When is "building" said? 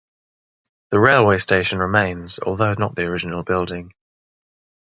3.43-3.93